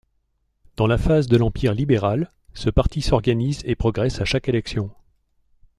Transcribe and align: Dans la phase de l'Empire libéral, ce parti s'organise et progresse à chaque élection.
Dans 0.77 0.87
la 0.87 0.97
phase 0.97 1.27
de 1.27 1.37
l'Empire 1.37 1.75
libéral, 1.75 2.31
ce 2.55 2.71
parti 2.71 3.03
s'organise 3.03 3.61
et 3.65 3.75
progresse 3.75 4.19
à 4.19 4.25
chaque 4.25 4.49
élection. 4.49 4.89